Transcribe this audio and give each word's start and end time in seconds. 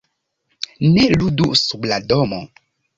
"Ne 0.95 1.05
ludu 1.21 1.47
sub 1.67 1.89
la 1.95 2.05
domo!" 2.11 2.45